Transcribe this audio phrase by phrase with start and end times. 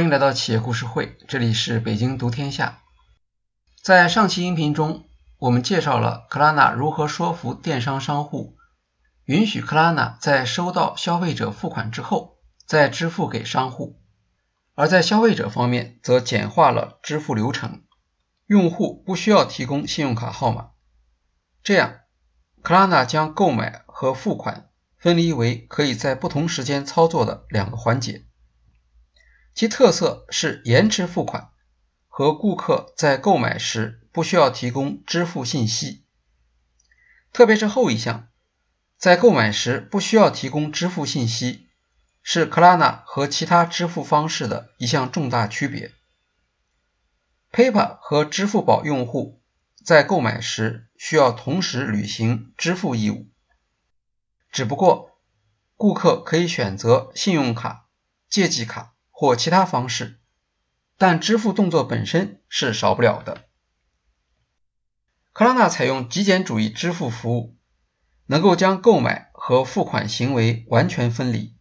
[0.00, 2.80] 欢迎来到企业故事会，这里是北京读天下。
[3.82, 5.04] 在上期音频中，
[5.36, 8.56] 我们介绍了克拉纳如何说服电商商户，
[9.26, 14.00] 允许克拉纳在收到消费者付款之后再支付给商户，
[14.74, 17.82] 而在消费者方面则简化了支付流程，
[18.46, 20.70] 用户不需要提供信用卡号码。
[21.62, 21.96] 这样，
[22.62, 28.24] 克拉纳将购买和付款分离为可以在不同时间操作的两个环节。
[29.60, 31.50] 其特色是延迟付款
[32.08, 36.02] 和顾客在购买时不需要提供支付信息，
[37.34, 38.28] 特别是后一项，
[38.96, 41.68] 在购买时不需要提供支付信息，
[42.22, 45.92] 是克拉纳和其他支付方式的一项重大区别。
[47.52, 49.42] PayPal 和支付宝用户
[49.84, 53.26] 在购买时需要同时履行支付义务，
[54.50, 55.18] 只不过
[55.76, 57.90] 顾客可以选择信用卡、
[58.30, 58.94] 借记卡。
[59.20, 60.18] 或其他方式，
[60.96, 63.50] 但支付动作本身是少不了的。
[65.34, 67.58] 克拉纳采用极简主义支付服务，
[68.24, 71.54] 能够将购买和付款行为完全分离。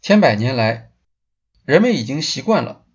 [0.00, 0.92] 千百年来，
[1.64, 2.86] 人们已经习惯了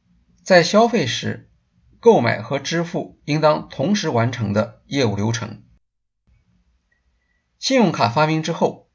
[0.41, 1.51] 在消费时，
[1.99, 5.65] 购买和支付应当同时完成的业务流程。
[7.59, 8.89] 信用卡发明之后，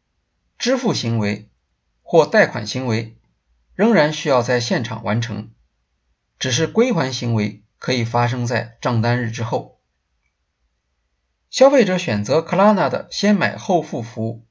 [0.56, 1.50] 支付行为
[2.00, 3.18] 或贷款行为。
[3.74, 5.50] 仍然需要在现场完成，
[6.38, 9.80] 只是归还行为可以发生在账单日之后。
[11.48, 14.46] 消费者选择克拉纳的先买后付服务，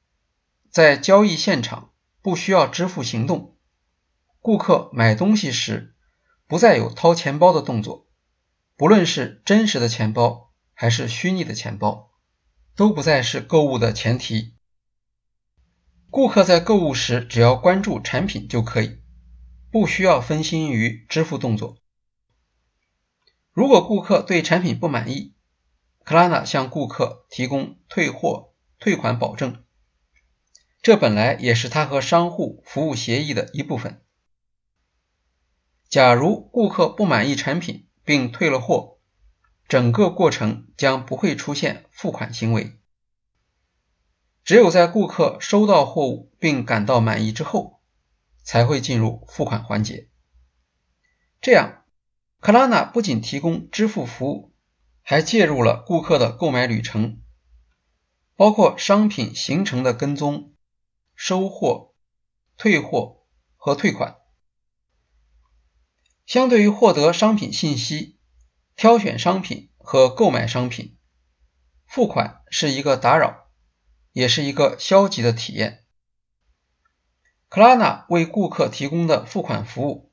[0.70, 3.56] 在交易现场不需要支付行动，
[4.42, 5.96] 顾客买东西时
[6.46, 8.08] 不再有掏钱包的动作，
[8.76, 12.12] 不论是真实的钱包还是虚拟的钱包，
[12.76, 14.56] 都不再是购物的前提。
[16.10, 18.99] 顾客在购物时只要关注产品就可以。
[19.72, 21.78] 不需要分心于支付动作。
[23.52, 25.36] 如果顾客对产品不满意，
[26.04, 29.64] 克拉纳向顾客提供退货、退款保证，
[30.82, 34.02] 这本来也是他和商户服务协议的一部分。
[35.88, 38.98] 假如顾客不满意产品并退了货，
[39.68, 42.80] 整个过程将不会出现付款行为。
[44.44, 47.79] 只有在顾客收到货物并感到满意之后。
[48.44, 50.10] 才会进入付款环节。
[51.42, 51.84] 这样，
[52.40, 54.54] 克拉纳不仅提供支付服务，
[55.02, 57.22] 还介入了顾客的购买旅程，
[58.36, 60.54] 包括商品行程的跟踪、
[61.16, 61.94] 收货、
[62.58, 64.18] 退货和退款。
[66.26, 68.20] 相对于获得商品信息、
[68.76, 70.98] 挑选商品和购买商品，
[71.88, 73.50] 付款是一个打扰，
[74.12, 75.86] 也是一个消极的体验。
[77.50, 80.12] 克拉纳为顾客提供的付款服务，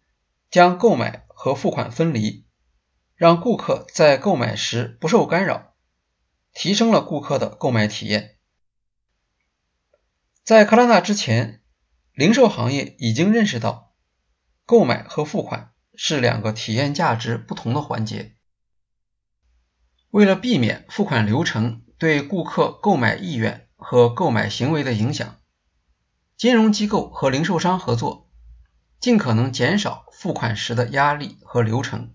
[0.50, 2.46] 将购买和付款分离，
[3.14, 5.74] 让顾客在购买时不受干扰，
[6.54, 8.38] 提升了顾客的购买体验。
[10.44, 11.60] 在克拉纳之前，
[12.14, 13.92] 零售行业已经认识到，
[14.64, 18.34] 购买和付款是两个体验价值不同的环节。
[20.08, 25.36] 为了避免付款流程对顾客购买意愿和购买行为的影响。
[26.36, 28.28] 金融机构和零售商合作，
[29.00, 32.14] 尽可能减少付款时的压力和流程。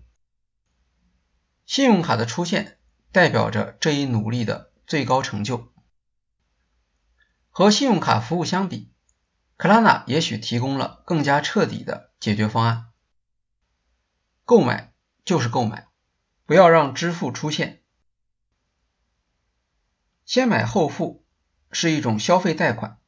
[1.66, 2.78] 信用卡的出现
[3.10, 5.72] 代表着这一努力的最高成就。
[7.50, 8.92] 和信用卡服务相比，
[9.56, 12.90] 克拉纳也许提供了更加彻底的解决方案。
[14.44, 14.92] 购买
[15.24, 15.88] 就是购买，
[16.46, 17.82] 不要让支付出现。
[20.24, 21.26] 先买后付
[21.72, 23.00] 是一种消费贷款。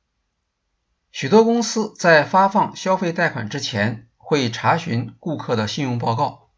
[1.15, 6.51] 许多公司在发放消费贷款之前会查询顾客的信用报告。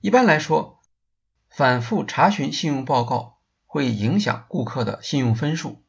[0.00, 0.80] 一般来说，
[1.50, 5.84] 反复查询信用报告会影响顾客的信用分数。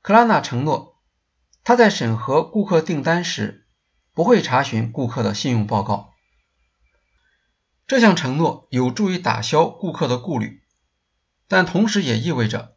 [0.00, 1.00] 克拉纳承诺，
[1.62, 3.68] 他在审核顾客订单时
[4.14, 6.14] 不会查询顾客的信用报告。
[7.86, 10.64] 这项承诺有助于打消顾客的顾虑，
[11.46, 12.76] 但同时也意味着。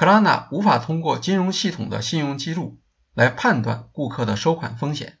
[0.00, 2.80] 克拉纳无法通过金融系统的信用记录
[3.12, 5.18] 来判断顾客的收款风险。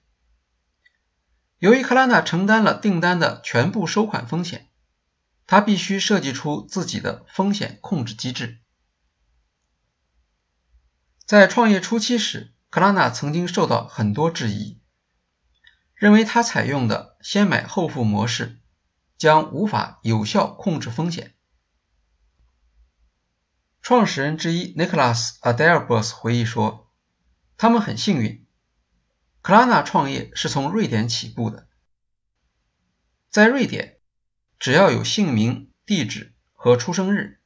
[1.58, 4.70] 由于克拉纳承担了订单的全部收款风险，
[5.46, 8.58] 他必须设计出自己的风险控制机制。
[11.26, 14.80] 在创业初期时，克拉纳曾经受到很多质疑，
[15.94, 18.58] 认为他采用的先买后付模式
[19.18, 21.34] 将无法有效控制风险。
[23.82, 26.90] 创始人之一 Nicholas Adalbers 回忆说
[27.56, 28.46] ：“他们很幸运，
[29.40, 31.66] 克拉纳创业是从瑞典起步的，
[33.30, 33.98] 在瑞典，
[34.58, 37.40] 只要有姓名、地址和出生日，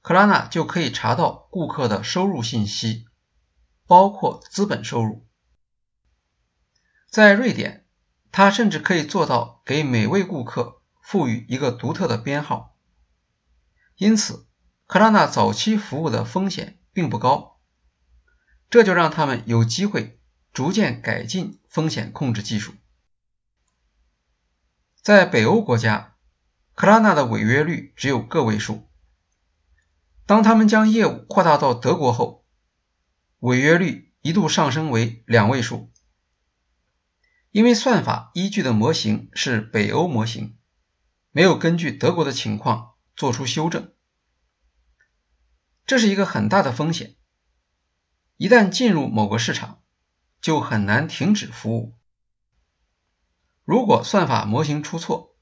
[0.00, 3.06] 克拉纳就可以查到顾客的收入信息，
[3.86, 5.26] 包括资本收入。
[7.10, 7.86] 在瑞典，
[8.32, 12.76] 他甚至可以做到给每位顾客赋予一个独特的编号。
[13.96, 14.46] 因此，
[14.90, 17.60] 克拉纳早期服务的风险并不高，
[18.70, 20.20] 这就让他们有机会。
[20.52, 22.74] 逐渐改进风险控制技术。
[25.00, 26.16] 在北欧国家，
[26.74, 28.88] 克拉纳的违约率只有个位数。
[30.26, 32.44] 当他们将业务扩大到德国后，
[33.38, 35.92] 违约率一度上升为两位数。
[37.52, 40.58] 因为算法依据的模型是北欧模型，
[41.30, 43.92] 没有根据德国的情况做出修正，
[45.90, 47.16] 这是一个很大的风险。
[48.36, 49.82] 一旦进入某个市场，
[50.40, 51.98] 就很难停止服务。
[53.64, 55.36] 如果算法模型出错，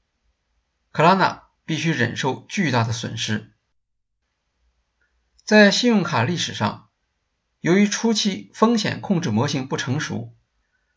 [0.91, 3.53] 克拉纳必须忍受巨大的损失。
[5.43, 6.89] 在信用卡历史上，
[7.59, 10.35] 由于初期风险控制模型不成熟，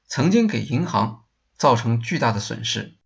[0.06, 1.26] 曾经给银行
[1.58, 2.96] 造成巨大的损失。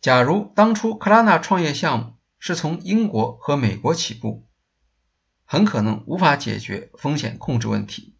[0.00, 4.46] 假如当初克拉纳创业项目是从英国和美国起步，
[5.44, 8.16] 很可能无法解决风险控制问题。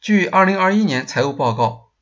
[0.00, 1.92] 据2021年财务报告，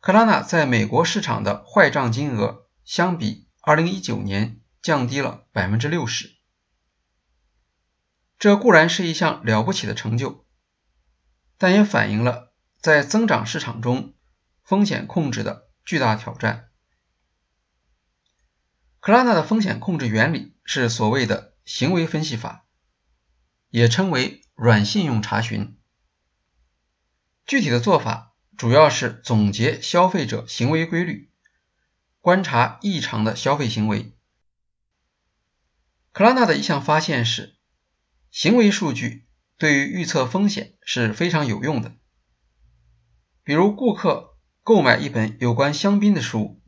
[0.00, 6.30] 克拉纳在美国市场的坏账金额相比2019年降低了60%。
[8.38, 10.44] 这固然是一项了不起的成就，
[11.58, 14.14] 但也反映了在增长市场中
[14.62, 16.65] 风险控制的巨大挑战。
[19.06, 22.66] 克拉纳的风险控制原理是所谓的行为分析法，
[23.70, 25.78] 也称为软信用查询。
[27.46, 31.30] 具体的做法主要是总结消费者行为规律，
[32.20, 34.12] 观察异常的消费行为。
[36.10, 37.54] 克拉纳的一项发现是，
[38.32, 41.94] 行为数据对于预测风险是非常有用的。
[43.44, 46.60] 比如，顾客购买一本有关香槟的书，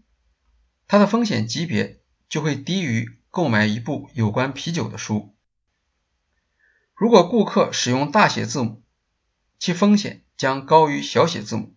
[0.87, 1.98] 它的风险级别
[2.29, 5.35] 就会低于购买一部有关啤酒的书。
[6.95, 8.83] 如果顾客使用大写字母，
[9.59, 10.25] 其风险。
[10.39, 11.75] 将高于小写字母。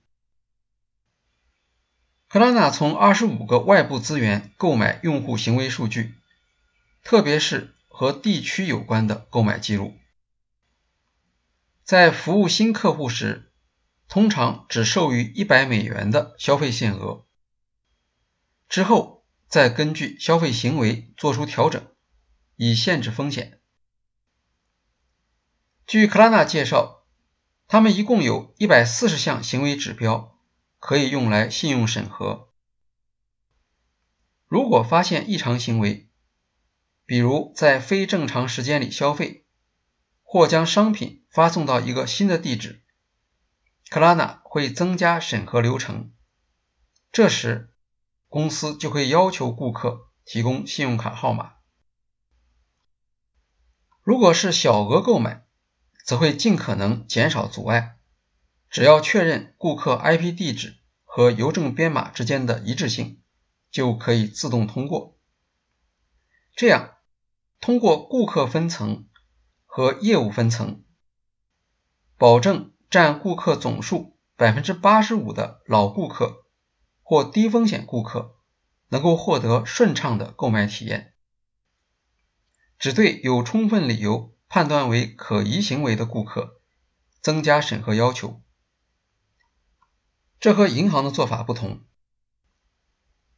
[2.28, 6.14] 克拉纳从二十五个外部资源购买用户行为数据，
[7.02, 9.98] 特别是和地区有关的购买记录。
[11.84, 13.52] 在服务新客户时，
[14.08, 17.26] 通常只授予一百美元的消费限额，
[18.70, 19.21] 之后
[19.52, 21.86] 再根据消费行为做出调整，
[22.56, 23.60] 以限制风险。
[25.86, 26.98] 据克拉纳介绍。
[27.72, 30.38] 他们一共有一百四十项行为指标
[30.78, 32.50] 可以用来信用审核。
[34.46, 36.10] 如果发现异常行为，
[37.06, 39.46] 比如在非正常时间里消费，
[40.22, 42.84] 或将商品发送到一个新的地址，
[43.90, 46.12] 克拉纳会增加审核流程。
[47.14, 47.71] 这时，
[48.32, 51.56] 公司就会要求顾客提供信用卡号码。
[54.04, 55.46] 如果是小额购买，
[56.06, 57.98] 则会尽可能减少阻碍，
[58.70, 63.22] 只要确认顾客 IP 地址和邮政编码之间的一致性，
[63.70, 65.20] 就可以自动通过。
[66.56, 66.96] 这样，
[67.60, 69.10] 通过顾客分层
[69.66, 70.86] 和业务分层，
[72.18, 76.46] 保证占顾客总数百分之八十五的老顾客
[77.12, 78.38] 或低风险顾客
[78.88, 81.14] 能够获得顺畅的购买体验。
[82.80, 84.34] 只对有充分理由。
[84.54, 86.60] 判断为可疑行为的顾客，
[87.22, 88.42] 增加审核要求。
[90.42, 91.86] 这和银行的做法不同。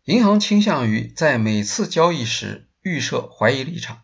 [0.06, 4.02] 银行倾向于在每次交易时预设怀疑立场，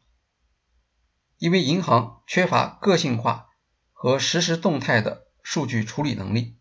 [1.40, 3.48] 因为银行缺乏个性化
[3.92, 6.59] 和实时动态的数据处理能力。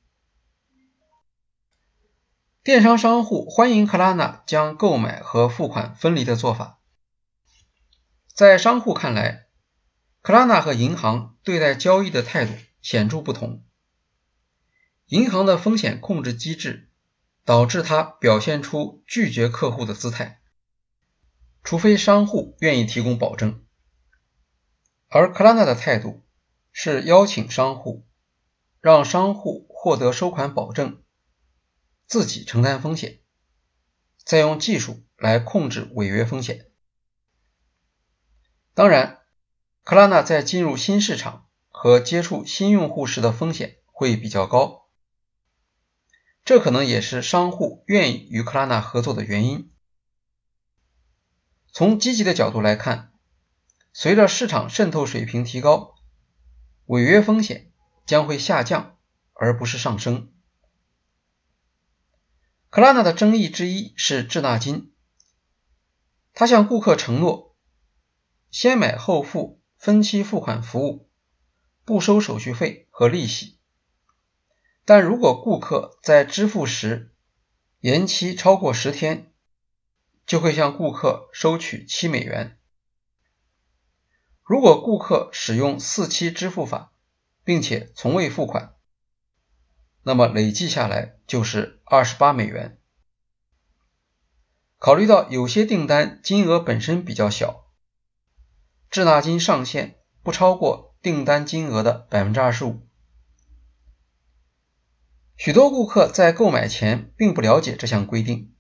[2.69, 6.81] 电商商户欢迎克拉纳将购买和付款分离的做法，
[8.35, 9.47] 在商户看来。
[10.21, 13.65] 克拉纳和银行对待交易的态度显著不同。
[15.07, 16.91] 银行的风险控制机制
[17.43, 20.43] 导致他表现出拒绝客户的姿态，
[21.65, 23.65] 除非商户愿意提供保证。
[25.09, 26.23] 而克拉纳的态度
[26.71, 28.07] 是邀请商户，
[28.83, 31.03] 让商户获得收款保证，
[32.09, 33.21] 自己承担风险，
[34.25, 36.67] 再用技术来控制违约风险。
[38.75, 39.15] 当然。
[39.85, 44.91] 克拉纳在进入新市场和接触新用户时的风险会比较高。
[46.45, 49.73] 这可能也是商户愿意与克拉纳合作的原因。
[51.73, 53.15] 从积极的角度来看，
[53.95, 55.95] 随着市场渗透水平提高，
[56.85, 57.73] 违约风险
[58.05, 58.99] 将会下降，
[59.33, 60.31] 而不是上升。
[62.71, 64.93] 克拉纳的争议之一是滞纳金，
[66.35, 67.57] 他向顾客承诺
[68.51, 71.09] 先买后付分期付款服务，
[71.87, 73.59] 不收手续费和利息。
[74.85, 77.15] 但如果顾客在支付时
[77.81, 79.33] 延期超过十天，
[80.27, 82.59] 就会向顾客收取七美元。
[84.43, 86.93] 如果顾客使用四期支付法，
[87.45, 88.75] 并且从未付款，
[90.09, 92.79] 那么累计下来就是二十八美元。
[94.79, 97.67] 考虑到有些订单金额本身比较小，
[98.89, 102.81] 滞纳金上限不超过订单金额的百分之二十五。
[105.37, 108.55] 许多顾客在购买前并不了解这项规定，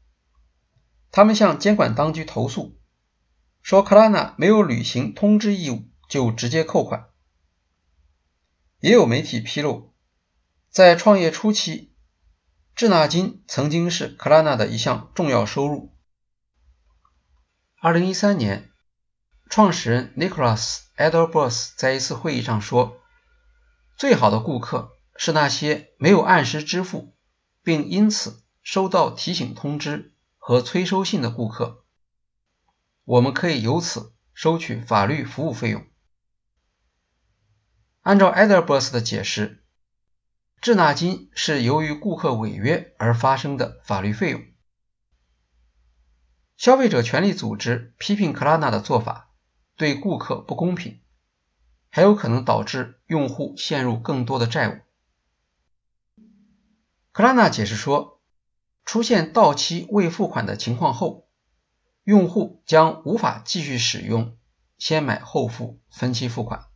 [1.10, 2.78] 他们向监管当局投诉，
[3.62, 7.06] 说克拉纳没有履行通知义务就直接扣款。
[8.80, 9.94] 也有媒体披露，
[10.70, 11.94] 在创业初期，
[12.74, 15.94] 滞纳金曾经是克拉纳的一项重要收入。
[17.80, 18.70] 二零一三年，
[19.48, 23.00] 创始人 Nicholas Edelbers 在一次会议上说
[23.96, 27.12] ：“最好的顾客。”是那些没有按时支付，
[27.64, 31.84] 并因此收到提醒通知和催收信的顾客，
[33.02, 35.84] 我们可以由此收取法律服务费用。
[38.02, 39.64] 按照 Edelbers 的解释，
[40.60, 44.44] 滞纳金是由于顾客违约而发生的法律费用。
[46.56, 49.30] 消费者权利组织批评克拉纳的做法
[49.76, 51.00] 对顾客不公平，
[51.90, 54.78] 还有可能导致用户陷入更多的债务。
[57.12, 58.20] 克拉纳解释说，
[58.84, 61.28] 出现到期未付款的情况后，
[62.02, 64.36] 用户将无法继续使用
[64.76, 66.66] 先买后付分期付款，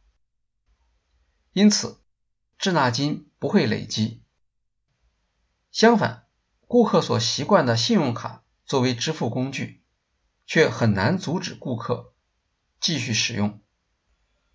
[1.53, 2.01] 因此
[2.59, 4.23] 滞纳金不会累积。
[5.73, 6.29] 相反，
[6.69, 9.83] 顾客所习惯的信用卡作为支付工具，
[10.47, 12.15] 却很难阻止顾客
[12.79, 13.61] 继续使用，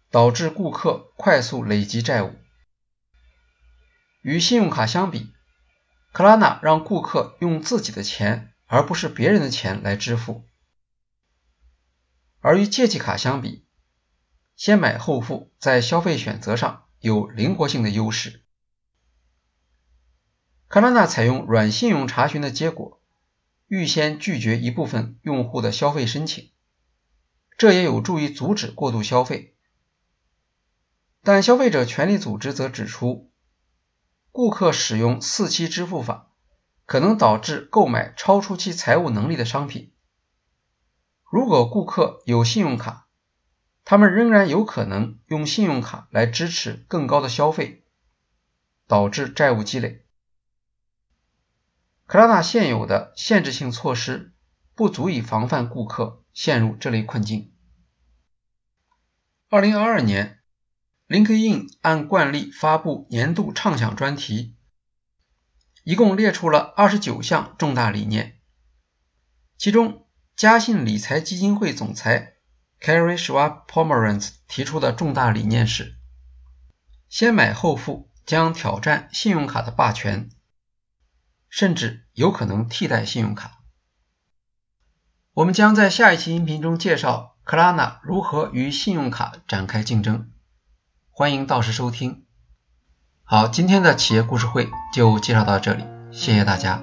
[0.10, 2.34] 导致顾客快速累积债务。
[4.22, 5.34] 与信用卡相比，
[6.13, 10.46] 克拉纳让顾客用自己的钱，而不是别人的钱来支付，
[12.39, 13.67] 而与借记卡相比，
[14.56, 18.46] 先买后付在消费选择上有灵活性的优势。
[20.69, 23.01] 卡拉纳采用软信用查询的结果，
[23.67, 26.51] 预先拒绝一部分用户的消费申请，
[27.57, 29.55] 这也有助于阻止过度消费。
[31.24, 33.31] 但消费者权利组织则指出。
[34.31, 36.29] 顾客使用四期支付法，
[36.86, 39.93] 可能导致购买超出其财务能力的商品。
[41.24, 43.07] 如果顾客有信用卡，
[43.83, 47.83] 他们仍然有可能用信用卡来支持更高的消费，
[48.86, 50.05] 导致债务积累。
[52.07, 54.33] 克拉纳现有的限制性措施
[54.73, 57.53] 不足以防范顾客陷入这类困境。
[59.49, 60.33] 二零二二年。
[61.09, 64.57] LinkedIn 按惯例发布年度畅想专题，
[65.85, 68.41] 一共列出了二十九项重大理念。
[69.57, 72.33] 其中，嘉信理财基金会总裁
[72.81, 75.95] Carrie Schwab Pomeranz 提出的重大理念是：
[77.07, 80.29] 先买后付将挑战信用卡的霸权，
[81.50, 83.60] 甚至有可能替代信用卡。
[85.34, 90.32] 我们将在下一期音频中介绍克拉纳如何与信用卡展开竞争。
[91.12, 92.25] 欢迎到时收听。
[93.24, 96.82] 好，今天的企业故事会就介绍到这里，谢谢大家。